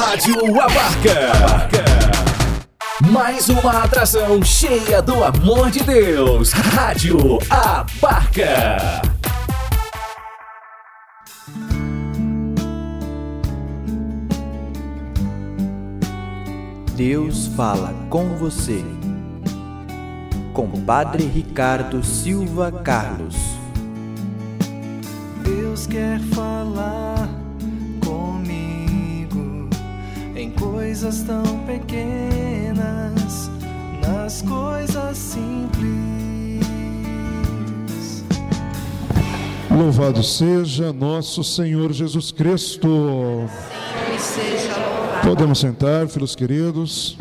[0.00, 1.68] Rádio Abarca.
[3.10, 6.52] Mais uma atração cheia do amor de Deus.
[6.52, 7.18] Rádio
[7.50, 9.02] Abarca.
[16.94, 18.84] Deus fala com você.
[20.52, 23.34] Com Padre Ricardo Silva Carlos.
[25.42, 27.37] Deus quer falar
[30.38, 33.50] em coisas tão pequenas,
[34.00, 36.64] nas coisas simples.
[39.68, 43.48] Louvado seja nosso Senhor Jesus Cristo.
[43.48, 45.28] Senhor seja louvado.
[45.28, 47.18] Podemos sentar, filhos queridos.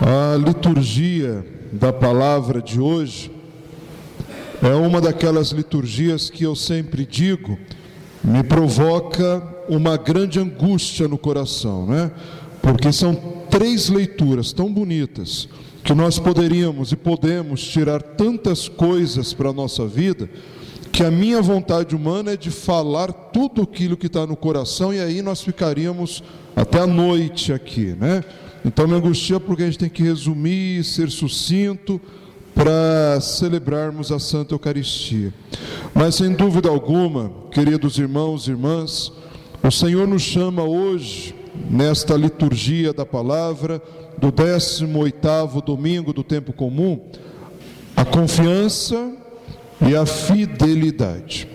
[0.00, 3.30] A liturgia da palavra de hoje
[4.62, 7.58] é uma daquelas liturgias que eu sempre digo,
[8.24, 12.10] me provoca uma grande angústia no coração, né?
[12.60, 13.14] Porque são
[13.50, 15.48] três leituras tão bonitas
[15.82, 20.30] que nós poderíamos e podemos tirar tantas coisas para a nossa vida,
[20.92, 25.00] que a minha vontade humana é de falar tudo aquilo que está no coração e
[25.00, 26.22] aí nós ficaríamos
[26.54, 28.22] até a noite aqui, né?
[28.64, 32.00] Então me angustia porque a gente tem que resumir, ser sucinto
[32.54, 35.32] para celebrarmos a Santa Eucaristia.
[35.94, 39.12] Mas sem dúvida alguma, queridos irmãos e irmãs,
[39.62, 41.34] o Senhor nos chama hoje
[41.70, 43.80] nesta liturgia da palavra
[44.18, 47.00] do 18º domingo do tempo comum,
[47.96, 49.12] a confiança
[49.86, 51.48] e a fidelidade.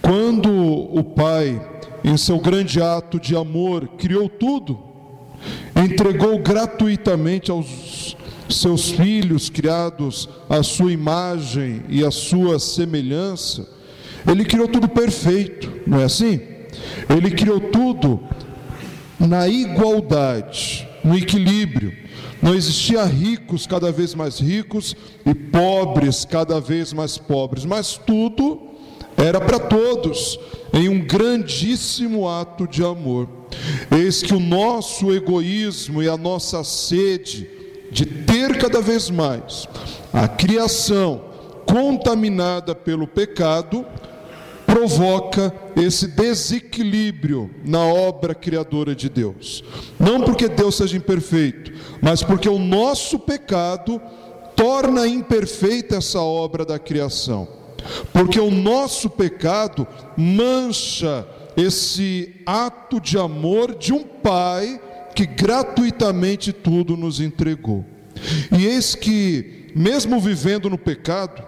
[0.00, 1.60] Quando o Pai,
[2.02, 4.78] em seu grande ato de amor, criou tudo,
[5.76, 7.66] entregou gratuitamente aos
[8.56, 13.68] seus filhos criados à sua imagem e à sua semelhança,
[14.30, 16.40] ele criou tudo perfeito, não é assim?
[17.08, 18.20] Ele criou tudo
[19.18, 21.92] na igualdade, no equilíbrio.
[22.40, 28.72] Não existia ricos cada vez mais ricos e pobres cada vez mais pobres, mas tudo
[29.16, 30.38] era para todos,
[30.72, 33.28] em um grandíssimo ato de amor.
[33.90, 37.48] Eis que o nosso egoísmo e a nossa sede
[37.92, 39.68] de ter cada vez mais
[40.12, 41.22] a criação
[41.66, 43.86] contaminada pelo pecado
[44.66, 49.62] provoca esse desequilíbrio na obra criadora de Deus.
[50.00, 54.00] Não porque Deus seja imperfeito, mas porque o nosso pecado
[54.56, 57.46] torna imperfeita essa obra da criação.
[58.12, 59.86] Porque o nosso pecado
[60.16, 64.80] mancha esse ato de amor de um pai
[65.14, 67.84] que gratuitamente tudo nos entregou.
[68.56, 71.42] E eis que, mesmo vivendo no pecado,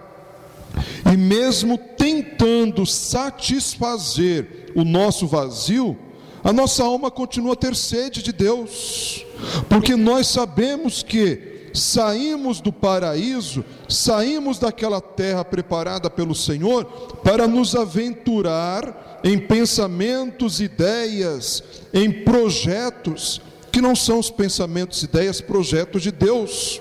[1.11, 5.97] e mesmo tentando satisfazer o nosso vazio,
[6.43, 9.25] a nossa alma continua a ter sede de Deus,
[9.67, 16.85] porque nós sabemos que saímos do paraíso, saímos daquela terra preparada pelo Senhor
[17.23, 23.41] para nos aventurar em pensamentos, ideias, em projetos
[23.75, 26.79] que não são os pensamentos, ideias, projetos de Deus.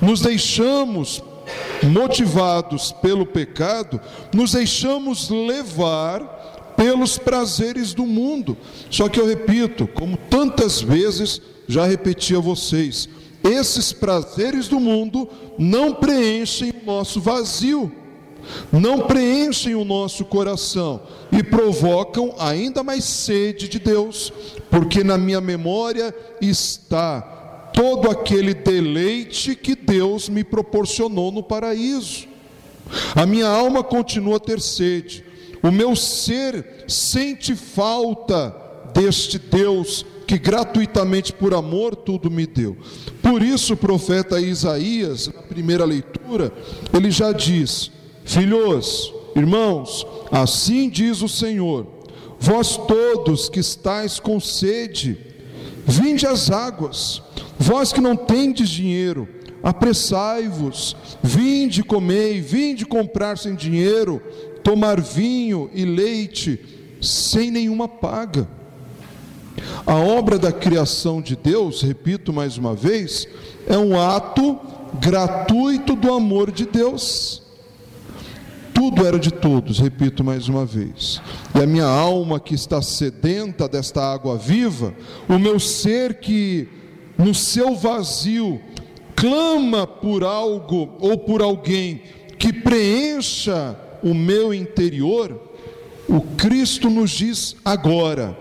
[0.00, 1.22] Nos deixamos
[1.84, 4.00] motivados pelo pecado,
[4.34, 8.58] nos deixamos levar pelos prazeres do mundo.
[8.90, 13.08] Só que eu repito, como tantas vezes já repeti a vocês,
[13.44, 17.92] esses prazeres do mundo não preenchem o nosso vazio,
[18.72, 21.00] não preenchem o nosso coração
[21.32, 24.32] e provocam ainda mais sede de Deus,
[24.70, 27.20] porque na minha memória está
[27.72, 32.26] todo aquele deleite que Deus me proporcionou no paraíso.
[33.14, 35.24] A minha alma continua a ter sede,
[35.62, 38.54] o meu ser sente falta
[38.94, 42.76] deste Deus que gratuitamente por amor tudo me deu.
[43.22, 46.52] Por isso o profeta Isaías, na primeira leitura,
[46.92, 47.92] ele já diz:
[48.26, 51.86] Filhos, irmãos, assim diz o Senhor:
[52.40, 55.16] Vós todos que estáis com sede,
[55.86, 57.22] vinde às águas.
[57.56, 59.28] Vós que não tendes dinheiro,
[59.62, 64.20] apressai-vos, vinde comei, vinde comprar sem dinheiro,
[64.62, 66.60] tomar vinho e leite
[67.00, 68.46] sem nenhuma paga.
[69.86, 73.26] A obra da criação de Deus, repito mais uma vez,
[73.68, 74.58] é um ato
[75.00, 77.45] gratuito do amor de Deus.
[78.76, 81.18] Tudo era de todos, repito mais uma vez.
[81.54, 84.94] E a minha alma que está sedenta desta água viva,
[85.26, 86.68] o meu ser que
[87.16, 88.60] no seu vazio
[89.14, 92.02] clama por algo ou por alguém
[92.38, 95.40] que preencha o meu interior,
[96.06, 98.38] o Cristo nos diz agora: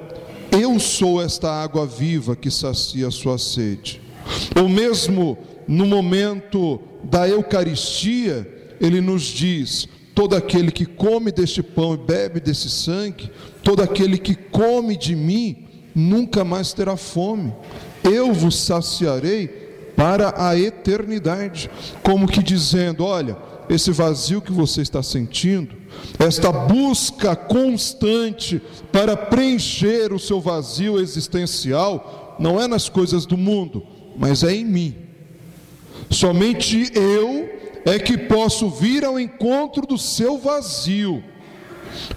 [0.52, 4.02] Eu sou esta água viva que sacia a sua sede.
[4.62, 11.94] Ou mesmo no momento da Eucaristia, ele nos diz: todo aquele que come deste pão
[11.94, 13.30] e bebe desse sangue,
[13.62, 17.54] todo aquele que come de mim, nunca mais terá fome.
[18.02, 19.48] Eu vos saciarei
[19.96, 21.70] para a eternidade.
[22.02, 23.38] Como que dizendo: olha,
[23.70, 25.76] esse vazio que você está sentindo,
[26.18, 28.62] esta busca constante
[28.94, 33.86] para preencher o seu vazio existencial, não é nas coisas do mundo,
[34.18, 34.96] mas é em mim.
[36.10, 37.50] Somente eu
[37.86, 41.24] é que posso vir ao encontro do seu vazio.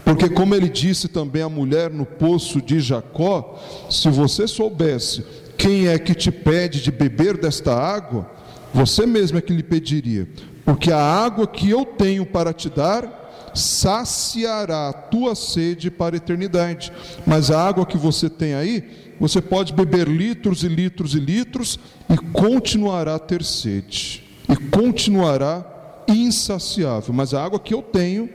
[0.05, 3.61] Porque, como ele disse também à mulher no poço de Jacó,
[3.91, 5.25] se você soubesse
[5.57, 8.29] quem é que te pede de beber desta água,
[8.73, 10.27] você mesmo é que lhe pediria,
[10.65, 13.19] porque a água que eu tenho para te dar
[13.55, 16.93] saciará a tua sede para a eternidade.
[17.27, 18.85] Mas a água que você tem aí,
[19.19, 21.79] você pode beber litros e litros e litros
[22.09, 25.65] e continuará a ter sede, e continuará
[26.09, 27.13] insaciável.
[27.13, 28.29] Mas a água que eu tenho,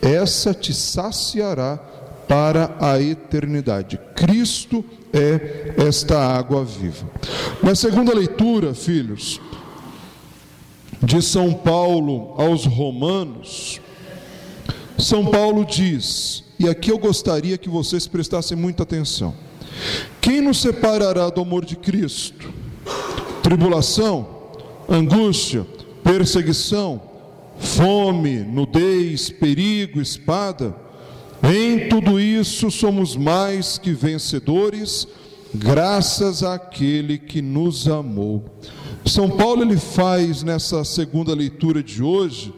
[0.00, 1.78] essa te saciará
[2.28, 3.98] para a eternidade.
[4.14, 7.06] Cristo é esta água viva.
[7.62, 9.40] Na segunda leitura, filhos,
[11.02, 13.80] de São Paulo aos Romanos,
[14.98, 19.34] São Paulo diz, e aqui eu gostaria que vocês prestassem muita atenção:
[20.20, 22.52] quem nos separará do amor de Cristo?
[23.42, 24.35] Tribulação,
[24.88, 25.66] angústia,
[26.02, 27.00] perseguição,
[27.58, 30.74] fome, nudez, perigo, espada?
[31.42, 35.06] Em tudo isso somos mais que vencedores,
[35.54, 38.44] graças àquele que nos amou.
[39.04, 42.52] São Paulo ele faz nessa segunda leitura de hoje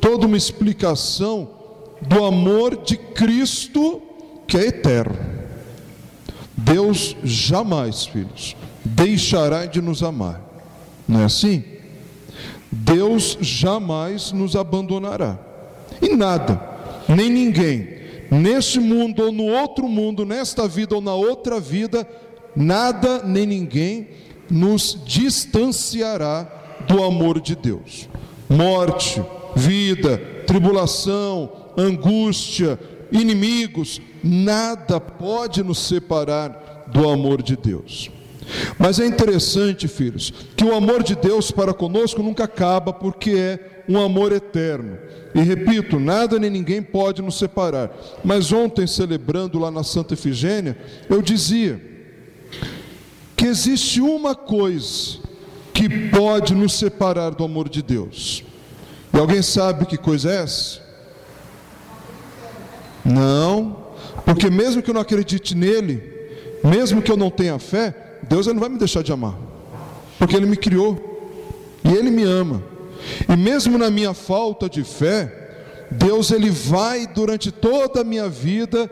[0.00, 1.48] toda uma explicação
[2.02, 4.02] do amor de Cristo
[4.46, 5.16] que é eterno.
[6.56, 8.54] Deus jamais, filhos,
[8.84, 10.42] deixará de nos amar.
[11.08, 11.64] Não é assim?
[12.70, 15.38] Deus jamais nos abandonará.
[16.02, 16.60] E nada,
[17.08, 17.88] nem ninguém,
[18.30, 22.06] neste mundo ou no outro mundo, nesta vida ou na outra vida,
[22.54, 24.08] nada nem ninguém
[24.50, 26.48] nos distanciará
[26.88, 28.08] do amor de Deus.
[28.48, 29.22] Morte,
[29.56, 32.78] vida, tribulação, angústia,
[33.10, 38.10] inimigos, nada pode nos separar do amor de Deus.
[38.78, 43.84] Mas é interessante, filhos, que o amor de Deus para conosco nunca acaba, porque é
[43.88, 44.98] um amor eterno.
[45.34, 47.90] E repito, nada nem ninguém pode nos separar.
[48.24, 50.76] Mas ontem, celebrando lá na Santa Efigênia,
[51.08, 51.80] eu dizia
[53.36, 55.18] que existe uma coisa
[55.72, 58.44] que pode nos separar do amor de Deus.
[59.12, 60.82] E alguém sabe que coisa é essa?
[63.04, 63.84] Não,
[64.24, 66.02] porque mesmo que eu não acredite nele,
[66.62, 67.94] mesmo que eu não tenha fé,
[68.28, 69.36] Deus não vai me deixar de amar,
[70.18, 70.98] porque Ele me criou
[71.84, 72.62] e Ele me ama.
[73.28, 78.90] E mesmo na minha falta de fé, Deus Ele vai durante toda a minha vida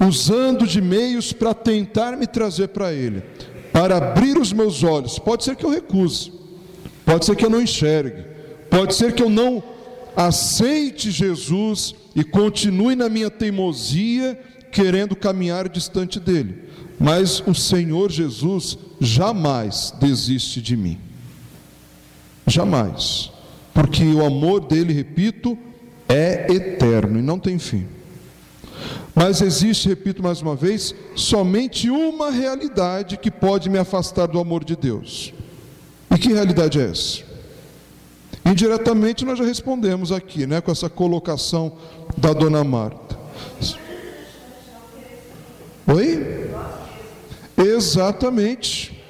[0.00, 3.22] usando de meios para tentar me trazer para Ele,
[3.72, 5.18] para abrir os meus olhos.
[5.18, 6.32] Pode ser que eu recuse,
[7.04, 8.24] pode ser que eu não enxergue,
[8.70, 9.62] pode ser que eu não
[10.16, 14.38] aceite Jesus e continue na minha teimosia,
[14.74, 16.64] querendo caminhar distante dele.
[16.98, 20.98] Mas o Senhor Jesus jamais desiste de mim.
[22.44, 23.30] Jamais.
[23.72, 25.56] Porque o amor dele, repito,
[26.08, 27.86] é eterno e não tem fim.
[29.14, 34.64] Mas existe, repito mais uma vez, somente uma realidade que pode me afastar do amor
[34.64, 35.32] de Deus.
[36.10, 37.22] E que realidade é essa?
[38.44, 41.76] Indiretamente nós já respondemos aqui, né, com essa colocação
[42.16, 43.16] da dona Marta.
[45.86, 46.50] Oi?
[47.58, 49.02] Exatamente.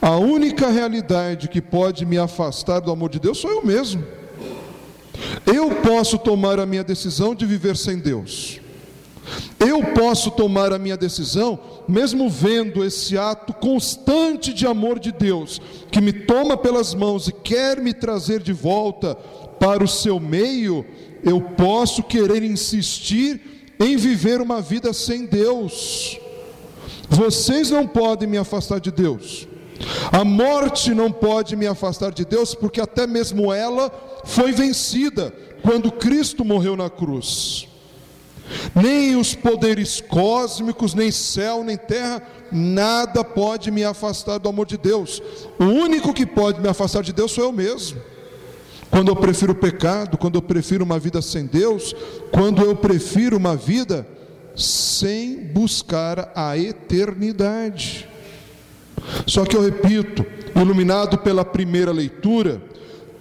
[0.00, 4.04] A única realidade que pode me afastar do amor de Deus sou eu mesmo.
[5.44, 8.60] Eu posso tomar a minha decisão de viver sem Deus.
[9.58, 11.58] Eu posso tomar a minha decisão,
[11.88, 15.60] mesmo vendo esse ato constante de amor de Deus,
[15.90, 19.16] que me toma pelas mãos e quer me trazer de volta
[19.58, 20.86] para o seu meio,
[21.24, 26.18] eu posso querer insistir em viver uma vida sem Deus.
[27.08, 29.46] Vocês não podem me afastar de Deus.
[30.10, 33.90] A morte não pode me afastar de Deus, porque até mesmo ela
[34.24, 37.68] foi vencida quando Cristo morreu na cruz.
[38.74, 44.76] Nem os poderes cósmicos, nem céu, nem terra, nada pode me afastar do amor de
[44.76, 45.20] Deus.
[45.58, 48.00] O único que pode me afastar de Deus sou eu mesmo.
[48.90, 51.94] Quando eu prefiro o pecado, quando eu prefiro uma vida sem Deus,
[52.30, 54.06] quando eu prefiro uma vida
[54.54, 58.08] sem buscar a eternidade.
[59.26, 60.24] Só que eu repito,
[60.54, 62.62] iluminado pela primeira leitura,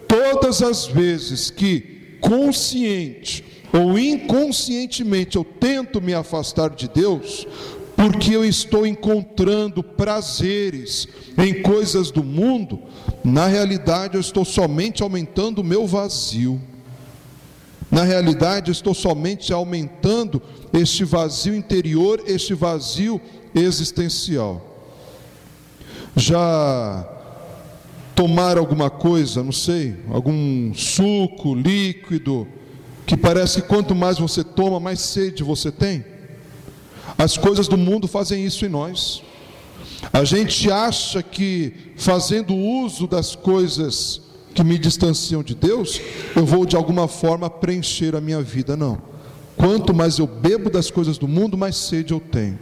[0.07, 3.43] todas as vezes que consciente
[3.73, 7.45] ou inconscientemente eu tento me afastar de Deus,
[7.95, 12.79] porque eu estou encontrando prazeres em coisas do mundo,
[13.23, 16.61] na realidade eu estou somente aumentando o meu vazio.
[17.89, 20.41] Na realidade, eu estou somente aumentando
[20.73, 23.21] este vazio interior, este vazio
[23.53, 24.61] existencial.
[26.15, 27.07] Já
[28.13, 32.47] tomar alguma coisa, não sei, algum suco líquido,
[33.05, 36.03] que parece que quanto mais você toma, mais sede você tem?
[37.17, 39.23] As coisas do mundo fazem isso em nós.
[40.11, 44.21] A gente acha que fazendo uso das coisas
[44.53, 45.99] que me distanciam de Deus,
[46.35, 48.75] eu vou de alguma forma preencher a minha vida.
[48.75, 49.01] Não.
[49.57, 52.59] Quanto mais eu bebo das coisas do mundo, mais sede eu tenho.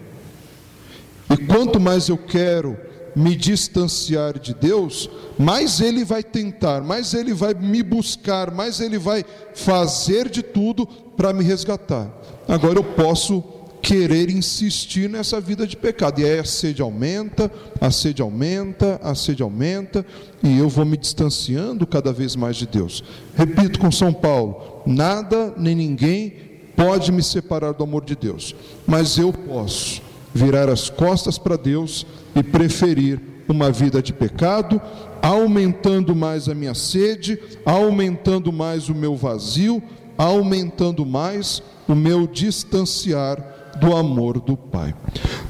[1.29, 2.77] E quanto mais eu quero
[3.15, 8.97] me distanciar de Deus, mais Ele vai tentar, mais Ele vai me buscar, mais Ele
[8.97, 12.09] vai fazer de tudo para me resgatar.
[12.47, 13.43] Agora eu posso
[13.83, 16.21] querer insistir nessa vida de pecado.
[16.21, 20.05] E aí a sede aumenta, a sede aumenta, a sede aumenta,
[20.41, 23.03] e eu vou me distanciando cada vez mais de Deus.
[23.35, 26.33] Repito com São Paulo: nada nem ninguém
[26.77, 28.55] pode me separar do amor de Deus,
[28.87, 30.01] mas eu posso
[30.33, 34.81] virar as costas para Deus e preferir uma vida de pecado,
[35.21, 39.83] aumentando mais a minha sede, aumentando mais o meu vazio,
[40.17, 44.93] aumentando mais o meu distanciar do amor do Pai.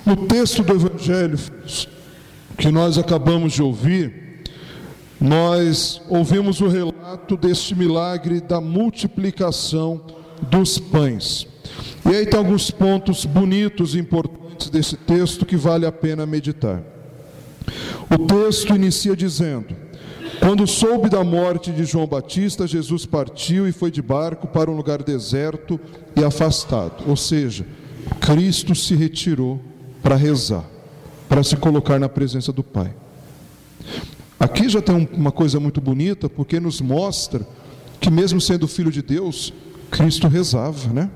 [0.06, 1.38] No texto do Evangelho
[2.58, 4.44] que nós acabamos de ouvir,
[5.20, 10.01] nós ouvimos o relato deste milagre da multiplicação
[10.50, 11.48] dos pães.
[12.06, 16.84] E aí tem alguns pontos bonitos e importantes desse texto que vale a pena meditar.
[18.12, 19.75] O texto inicia dizendo:
[20.39, 24.75] Quando soube da morte de João Batista, Jesus partiu e foi de barco para um
[24.75, 25.80] lugar deserto
[26.15, 27.65] e afastado, ou seja,
[28.19, 29.62] Cristo se retirou
[30.01, 30.65] para rezar,
[31.29, 32.93] para se colocar na presença do Pai.
[34.39, 37.48] Aqui já tem uma coisa muito bonita, porque nos mostra
[38.00, 39.53] que, mesmo sendo filho de Deus,
[39.89, 41.10] Cristo rezava, né?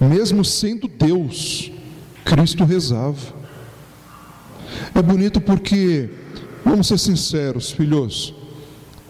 [0.00, 1.70] Mesmo sendo Deus,
[2.24, 3.34] Cristo rezava.
[4.94, 6.08] É bonito porque,
[6.64, 8.34] vamos ser sinceros, filhos,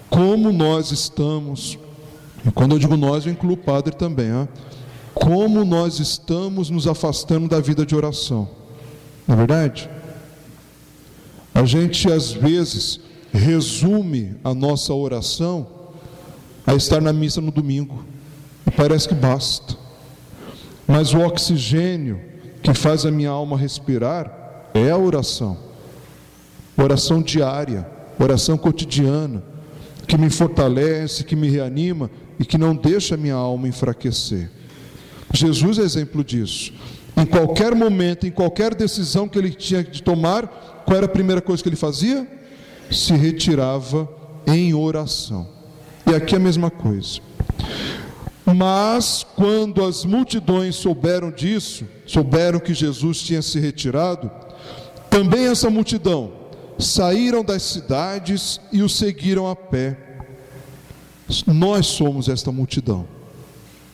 [0.08, 1.78] como nós estamos,
[2.46, 4.48] e quando eu digo nós, eu incluo o padre também, ah,
[5.16, 8.46] como nós estamos nos afastando da vida de oração.
[9.26, 9.88] Não é verdade?
[11.54, 13.00] A gente às vezes
[13.32, 15.66] resume a nossa oração
[16.66, 18.04] a estar na missa no domingo.
[18.66, 19.74] E parece que basta.
[20.86, 22.20] Mas o oxigênio
[22.62, 25.56] que faz a minha alma respirar é a oração.
[26.76, 29.42] Oração diária, oração cotidiana,
[30.06, 34.50] que me fortalece, que me reanima e que não deixa a minha alma enfraquecer.
[35.36, 36.72] Jesus é exemplo disso.
[37.16, 40.46] Em qualquer momento, em qualquer decisão que ele tinha de tomar,
[40.84, 42.26] qual era a primeira coisa que ele fazia?
[42.90, 44.08] Se retirava
[44.46, 45.48] em oração.
[46.06, 47.20] E aqui é a mesma coisa.
[48.44, 54.30] Mas quando as multidões souberam disso, souberam que Jesus tinha se retirado,
[55.10, 56.32] também essa multidão
[56.78, 59.98] saíram das cidades e o seguiram a pé.
[61.46, 63.06] Nós somos esta multidão,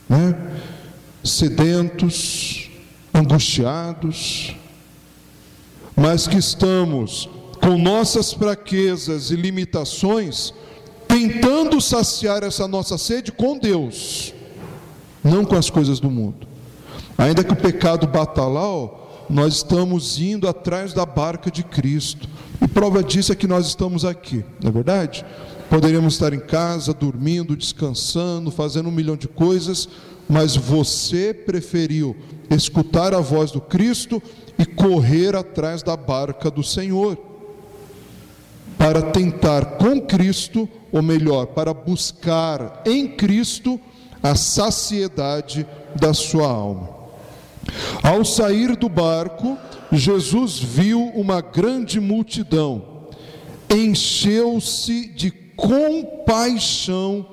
[0.07, 0.37] né?
[1.23, 2.71] Sedentos,
[3.15, 4.57] angustiados,
[5.97, 7.29] mas que estamos
[7.61, 10.53] com nossas fraquezas e limitações,
[11.07, 14.35] tentando saciar essa nossa sede com Deus,
[15.23, 16.47] não com as coisas do mundo.
[17.17, 18.91] Ainda que o pecado bata lá, ó,
[19.31, 22.29] nós estamos indo atrás da barca de Cristo.
[22.61, 25.25] E prova disso é que nós estamos aqui, não é verdade?
[25.71, 29.89] Poderíamos estar em casa, dormindo, descansando, fazendo um milhão de coisas,
[30.29, 32.17] mas você preferiu
[32.51, 34.23] escutar a voz do Cristo
[34.59, 37.19] e correr atrás da barca do Senhor,
[38.79, 43.81] para tentar com Cristo, ou melhor, para buscar em Cristo
[44.23, 46.91] a saciedade da sua alma.
[48.03, 49.57] Ao sair do barco,
[49.93, 52.83] Jesus viu uma grande multidão,
[53.71, 57.27] encheu-se de compaixão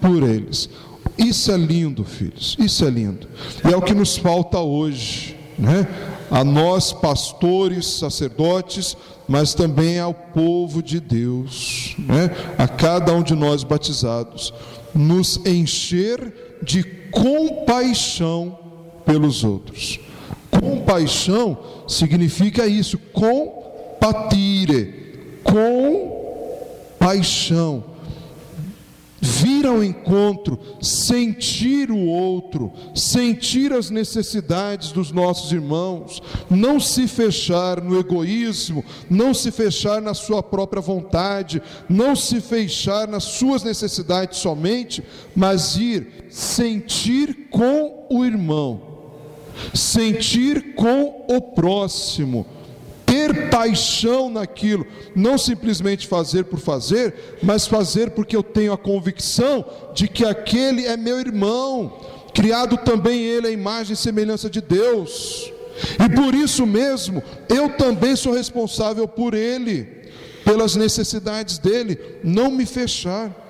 [0.00, 0.68] por eles.
[1.18, 3.26] Isso é lindo, filhos, isso é lindo.
[3.68, 5.86] E é o que nos falta hoje, né?
[6.30, 8.96] A nós, pastores, sacerdotes,
[9.28, 12.30] mas também ao povo de Deus, né?
[12.58, 14.52] a cada um de nós batizados,
[14.94, 18.58] nos encher de compaixão
[19.04, 20.00] pelos outros.
[20.50, 24.94] Compaixão significa isso, compatire,
[25.44, 26.16] com
[26.98, 27.84] paixão
[29.26, 37.82] vir ao encontro, sentir o outro, sentir as necessidades dos nossos irmãos, não se fechar
[37.82, 44.38] no egoísmo, não se fechar na sua própria vontade, não se fechar nas suas necessidades
[44.38, 45.02] somente,
[45.34, 48.80] mas ir sentir com o irmão,
[49.74, 52.46] sentir com o próximo
[53.06, 54.84] ter paixão naquilo,
[55.14, 60.84] não simplesmente fazer por fazer, mas fazer porque eu tenho a convicção de que aquele
[60.84, 62.00] é meu irmão,
[62.34, 65.52] criado também ele à imagem e semelhança de Deus.
[66.04, 69.95] E por isso mesmo, eu também sou responsável por ele,
[70.46, 73.42] pelas necessidades dele, não me fechar.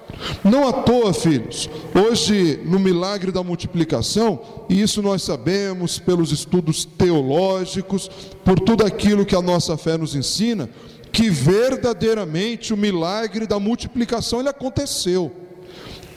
[0.42, 6.86] Não à toa, filhos, hoje no milagre da multiplicação, e isso nós sabemos pelos estudos
[6.86, 8.08] teológicos,
[8.42, 10.70] por tudo aquilo que a nossa fé nos ensina,
[11.12, 15.30] que verdadeiramente o milagre da multiplicação ele aconteceu.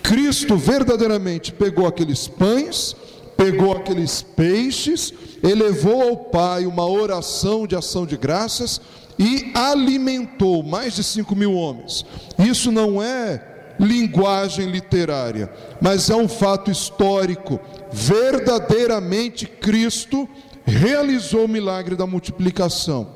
[0.02, 2.96] Cristo verdadeiramente pegou aqueles pães,
[3.36, 8.80] pegou aqueles peixes, elevou ao Pai uma oração de ação de graças
[9.20, 12.06] e alimentou mais de cinco mil homens.
[12.40, 13.46] Isso não é
[13.78, 17.60] linguagem literária, mas é um fato histórico.
[17.92, 20.28] Verdadeiramente Cristo
[20.66, 23.10] realizou o milagre da multiplicação.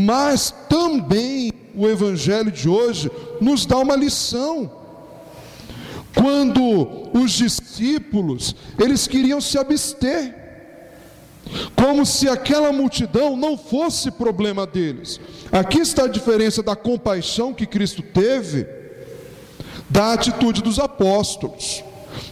[0.00, 4.70] Mas também o evangelho de hoje nos dá uma lição.
[6.14, 10.41] Quando os discípulos, eles queriam se abster,
[11.76, 15.20] como se aquela multidão não fosse problema deles.
[15.50, 18.66] Aqui está a diferença da compaixão que Cristo teve
[19.88, 21.84] da atitude dos apóstolos.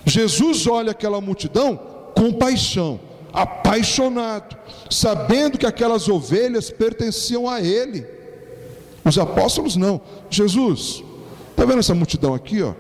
[0.05, 1.79] Jesus olha aquela multidão
[2.15, 3.01] com paixão,
[3.33, 4.57] apaixonado,
[4.91, 8.07] sabendo que aquelas ovelhas pertenciam a ele.
[9.05, 10.01] Os apóstolos não.
[10.29, 11.03] Jesus,
[11.51, 12.75] está vendo essa multidão aqui, ó?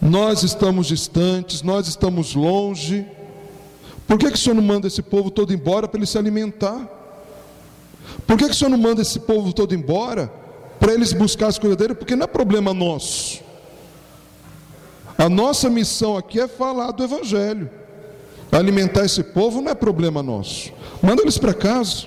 [0.00, 3.06] Nós estamos distantes, nós estamos longe.
[4.08, 6.88] Por que, que o Senhor não manda esse povo todo embora para ele se alimentar?
[8.26, 10.32] Por que, que o Senhor não manda esse povo todo embora
[10.80, 11.94] para eles buscar as coisas dele?
[11.94, 13.42] Porque não é problema nosso.
[15.18, 17.68] A nossa missão aqui é falar do Evangelho.
[18.50, 20.72] Alimentar esse povo não é problema nosso.
[21.02, 22.06] Manda eles para casa.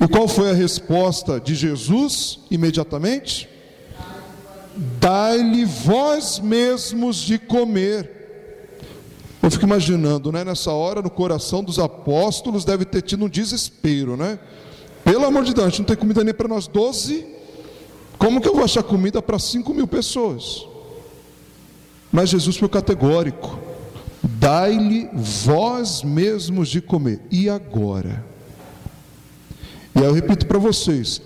[0.00, 3.48] E qual foi a resposta de Jesus imediatamente?
[4.98, 8.19] Dai-lhe vós mesmos de comer.
[9.42, 10.44] Eu fico imaginando, né?
[10.44, 14.38] Nessa hora, no coração dos apóstolos, deve ter tido um desespero, né?
[15.02, 17.26] Pelo amor de Deus, não tem comida nem para nós doze.
[18.18, 20.66] Como que eu vou achar comida para cinco mil pessoas?
[22.12, 23.58] Mas Jesus foi categórico:
[24.22, 27.20] dai-lhe vós mesmos de comer.
[27.30, 28.24] E agora?
[29.94, 31.22] E aí eu repito para vocês: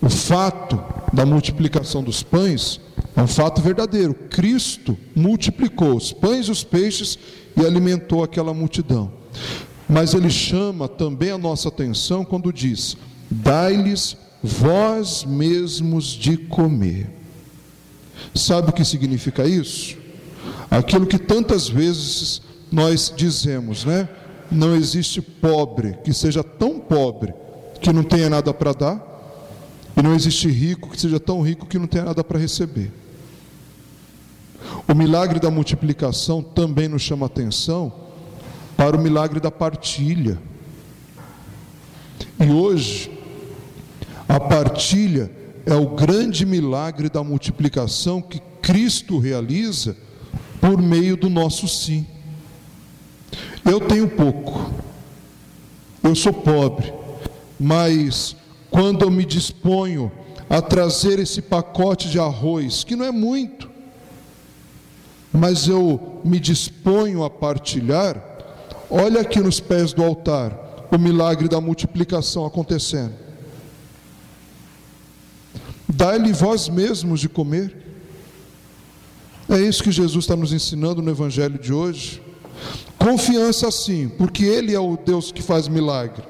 [0.00, 2.80] o fato da multiplicação dos pães
[3.14, 4.14] é um fato verdadeiro.
[4.14, 7.18] Cristo multiplicou os pães e os peixes
[7.56, 9.12] e alimentou aquela multidão.
[9.88, 12.96] Mas ele chama também a nossa atenção quando diz:
[13.30, 17.10] dai-lhes vós mesmos de comer.
[18.34, 19.96] Sabe o que significa isso?
[20.70, 24.08] Aquilo que tantas vezes nós dizemos, né?
[24.50, 27.34] Não existe pobre que seja tão pobre
[27.80, 29.12] que não tenha nada para dar,
[29.96, 32.92] e não existe rico que seja tão rico que não tenha nada para receber.
[34.92, 37.90] O milagre da multiplicação também nos chama atenção
[38.76, 40.38] para o milagre da partilha.
[42.38, 43.10] E hoje,
[44.28, 45.32] a partilha
[45.64, 49.96] é o grande milagre da multiplicação que Cristo realiza
[50.60, 52.06] por meio do nosso sim.
[53.64, 54.70] Eu tenho pouco,
[56.02, 56.92] eu sou pobre,
[57.58, 58.36] mas
[58.70, 60.12] quando eu me disponho
[60.50, 63.71] a trazer esse pacote de arroz, que não é muito,
[65.32, 68.22] mas eu me disponho a partilhar,
[68.90, 73.14] olha aqui nos pés do altar o milagre da multiplicação acontecendo.
[75.88, 77.74] Dai-lhe vós mesmos de comer.
[79.48, 82.22] É isso que Jesus está nos ensinando no Evangelho de hoje.
[82.98, 86.22] Confiança sim, porque Ele é o Deus que faz milagre.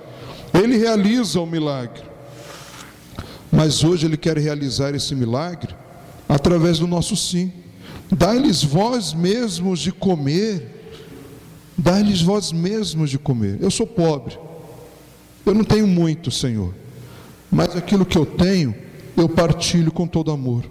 [0.54, 2.02] Ele realiza o milagre.
[3.50, 5.74] Mas hoje Ele quer realizar esse milagre
[6.28, 7.52] através do nosso sim.
[8.14, 10.82] Dai-lhes vós mesmos de comer.
[11.76, 13.56] Dai-lhes vós mesmos de comer.
[13.60, 14.38] Eu sou pobre.
[15.46, 16.72] Eu não tenho muito, Senhor,
[17.50, 18.74] mas aquilo que eu tenho,
[19.16, 20.64] eu partilho com todo amor.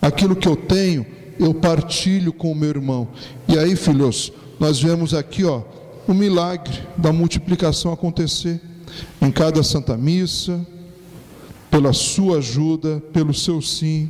[0.00, 1.04] Aquilo que eu tenho,
[1.38, 3.08] eu partilho com o meu irmão.
[3.46, 5.62] E aí, filhos, nós vemos aqui, ó,
[6.08, 8.60] o milagre da multiplicação acontecer
[9.20, 10.66] em cada Santa Missa,
[11.70, 14.08] pela sua ajuda, pelo seu sim.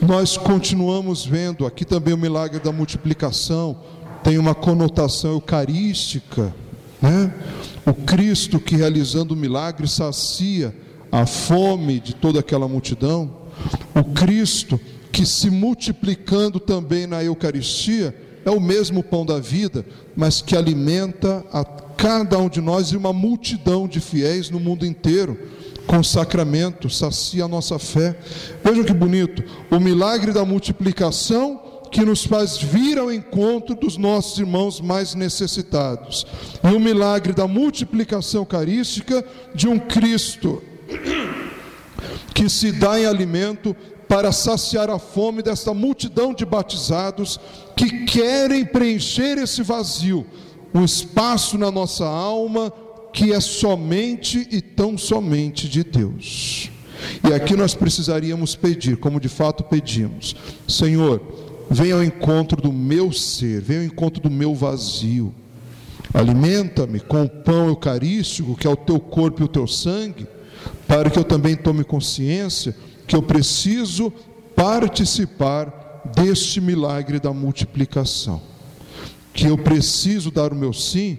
[0.00, 3.78] Nós continuamos vendo aqui também o milagre da multiplicação,
[4.22, 6.54] tem uma conotação eucarística,
[7.00, 7.34] né?
[7.86, 10.74] O Cristo que realizando o milagre sacia
[11.12, 13.30] a fome de toda aquela multidão,
[13.94, 14.80] o Cristo
[15.12, 18.14] que se multiplicando também na Eucaristia
[18.44, 19.86] é o mesmo pão da vida,
[20.16, 24.84] mas que alimenta a cada um de nós e uma multidão de fiéis no mundo
[24.84, 25.38] inteiro
[25.86, 28.16] com sacramento, sacia a nossa fé.
[28.62, 34.38] Vejam que bonito, o milagre da multiplicação que nos faz vir ao encontro dos nossos
[34.38, 36.26] irmãos mais necessitados.
[36.62, 40.60] E o milagre da multiplicação eucarística de um Cristo
[42.34, 43.76] que se dá em alimento
[44.08, 47.38] para saciar a fome desta multidão de batizados
[47.76, 50.26] que querem preencher esse vazio,
[50.74, 52.72] um espaço na nossa alma
[53.14, 56.68] que é somente e tão somente de Deus.
[57.22, 60.34] E aqui nós precisaríamos pedir, como de fato pedimos:
[60.66, 61.22] Senhor,
[61.70, 65.32] venha ao encontro do meu ser, venha ao encontro do meu vazio.
[66.12, 70.26] Alimenta-me com o pão eucarístico, que é o teu corpo e o teu sangue,
[70.86, 72.74] para que eu também tome consciência
[73.06, 74.12] que eu preciso
[74.56, 78.42] participar deste milagre da multiplicação.
[79.32, 81.18] Que eu preciso dar o meu sim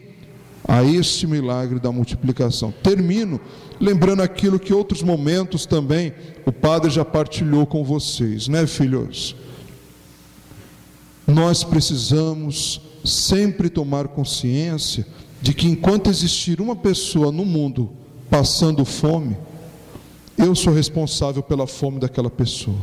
[0.68, 2.74] a este milagre da multiplicação.
[2.84, 3.40] Termino
[3.80, 6.14] lembrando aquilo que outros momentos também
[6.46, 9.36] o Padre já partilhou com vocês, né, filhos?
[11.28, 15.06] Nós precisamos sempre tomar consciência
[15.42, 17.92] de que enquanto existir uma pessoa no mundo
[18.30, 19.38] passando fome,
[20.38, 22.78] eu sou responsável pela fome daquela pessoa.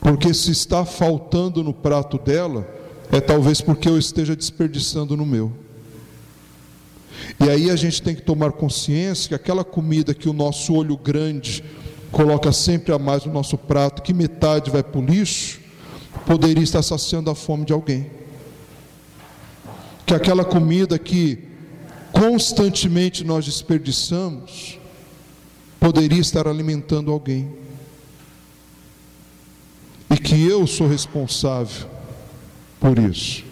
[0.00, 2.68] Porque se está faltando no prato dela,
[3.10, 5.52] é talvez porque eu esteja desperdiçando no meu.
[7.38, 10.96] E aí a gente tem que tomar consciência que aquela comida que o nosso olho
[10.96, 11.62] grande
[12.10, 15.60] coloca sempre a mais no nosso prato, que metade vai para o lixo,
[16.26, 18.10] poderia estar saciando a fome de alguém.
[20.04, 21.38] Que aquela comida que
[22.12, 24.78] constantemente nós desperdiçamos,
[25.80, 27.50] poderia estar alimentando alguém.
[30.10, 31.88] E que eu sou responsável
[32.78, 33.51] por isso.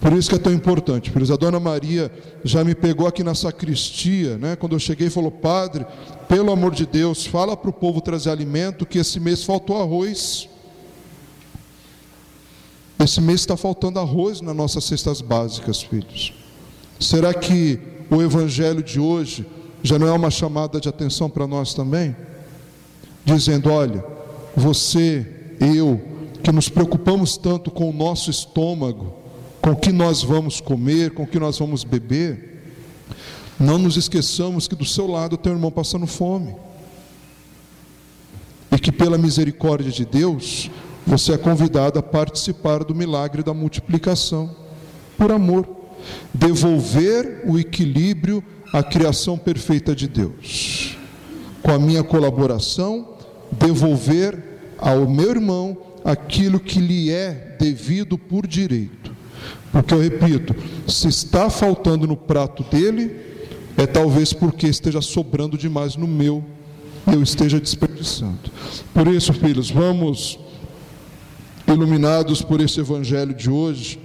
[0.00, 1.10] Por isso que é tão importante.
[1.10, 2.10] Por isso, a dona Maria
[2.44, 4.54] já me pegou aqui na sacristia, né?
[4.54, 5.84] Quando eu cheguei, falou: Padre,
[6.28, 10.48] pelo amor de Deus, fala para o povo trazer alimento, que esse mês faltou arroz.
[12.98, 16.32] Esse mês está faltando arroz nas nossas cestas básicas, filhos.
[16.98, 17.78] Será que
[18.10, 19.46] o evangelho de hoje
[19.82, 22.14] já não é uma chamada de atenção para nós também?
[23.24, 24.04] Dizendo: olha,
[24.54, 26.00] você, eu,
[26.42, 29.17] que nos preocupamos tanto com o nosso estômago,
[29.60, 32.48] com o que nós vamos comer, com o que nós vamos beber,
[33.58, 36.54] não nos esqueçamos que do seu lado tem um irmão passando fome.
[38.70, 40.70] E que pela misericórdia de Deus,
[41.06, 44.54] você é convidado a participar do milagre da multiplicação,
[45.16, 45.68] por amor.
[46.32, 50.96] Devolver o equilíbrio à criação perfeita de Deus.
[51.62, 53.08] Com a minha colaboração,
[53.50, 54.40] devolver
[54.78, 59.17] ao meu irmão aquilo que lhe é devido por direito.
[59.72, 60.54] Porque eu repito,
[60.86, 63.16] se está faltando no prato dele,
[63.76, 66.44] é talvez porque esteja sobrando demais no meu,
[67.06, 68.50] eu esteja desperdiçando.
[68.92, 70.38] Por isso, filhos, vamos
[71.66, 73.98] iluminados por esse evangelho de hoje,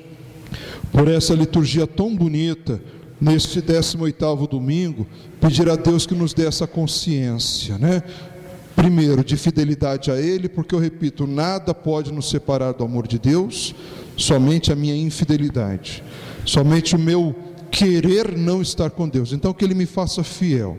[0.91, 2.81] por essa liturgia tão bonita,
[3.19, 5.07] neste 18º domingo,
[5.39, 8.03] pedir a Deus que nos dê essa consciência, né?
[8.83, 13.17] Primeiro, de fidelidade a Ele, porque eu repito, nada pode nos separar do amor de
[13.17, 13.73] Deus,
[14.17, 16.03] somente a minha infidelidade,
[16.43, 17.33] somente o meu
[17.71, 19.31] querer não estar com Deus.
[19.31, 20.77] Então, que Ele me faça fiel,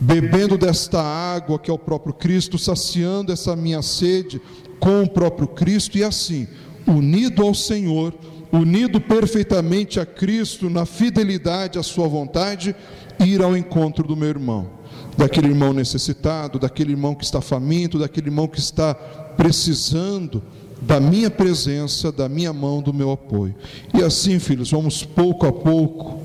[0.00, 4.42] bebendo desta água que é o próprio Cristo, saciando essa minha sede
[4.80, 6.48] com o próprio Cristo e assim,
[6.84, 8.12] unido ao Senhor,
[8.50, 12.74] unido perfeitamente a Cristo na fidelidade à Sua vontade,
[13.20, 14.79] ir ao encontro do meu irmão,
[15.20, 20.42] daquele irmão necessitado, daquele irmão que está faminto, daquele irmão que está precisando
[20.80, 23.54] da minha presença, da minha mão, do meu apoio.
[23.92, 26.22] E assim, filhos, vamos pouco a pouco,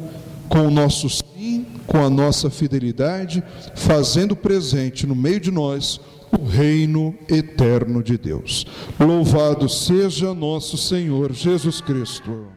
[0.48, 3.44] com o nosso sim, com a nossa fidelidade,
[3.76, 6.00] fazendo presente no meio de nós
[6.32, 8.66] o reino eterno de Deus.
[8.98, 12.48] Louvado seja nosso Senhor Jesus Cristo.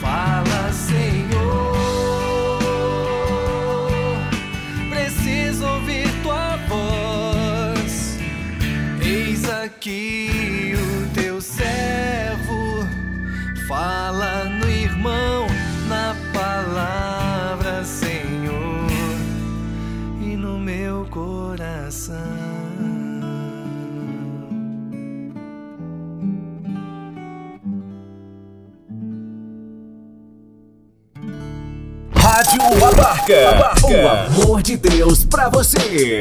[0.00, 0.37] Fala,
[9.80, 12.86] que o teu servo
[13.68, 15.46] fala no irmão
[15.88, 18.86] na palavra, Senhor,
[20.20, 22.16] e no meu coração.
[32.14, 33.86] Rádio Abarca, Abarca.
[33.86, 36.18] o amor de Deus para você.